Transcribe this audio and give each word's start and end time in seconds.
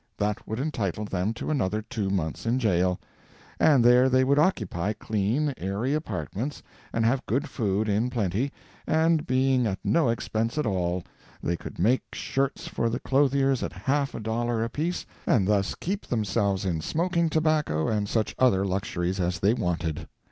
That 0.17 0.47
would 0.47 0.59
entitle 0.59 1.05
them 1.05 1.31
to 1.35 1.51
another 1.51 1.83
two 1.83 2.09
months 2.09 2.47
in 2.47 2.57
jail, 2.57 2.99
and 3.59 3.85
there 3.85 4.09
they 4.09 4.23
would 4.23 4.39
occupy 4.39 4.93
clean, 4.93 5.53
airy 5.57 5.93
apartments, 5.93 6.63
and 6.91 7.05
have 7.05 7.23
good 7.27 7.47
food 7.47 7.87
in 7.87 8.09
plenty, 8.09 8.51
and 8.87 9.27
being 9.27 9.67
at 9.67 9.77
no 9.83 10.09
expense 10.09 10.57
at 10.57 10.65
all, 10.65 11.03
they 11.43 11.55
could 11.55 11.77
make 11.77 12.01
shirts 12.15 12.67
for 12.67 12.89
the 12.89 12.99
clothiers 12.99 13.61
at 13.61 13.73
half 13.73 14.15
a 14.15 14.19
dollar 14.19 14.63
apiece 14.63 15.05
and 15.27 15.47
thus 15.47 15.75
keep 15.75 16.07
themselves 16.07 16.65
in 16.65 16.81
smoking 16.81 17.29
tobacco 17.29 17.87
and 17.87 18.09
such 18.09 18.33
other 18.39 18.65
luxuries 18.65 19.19
as 19.19 19.37
they 19.37 19.53
wanted. 19.53 20.07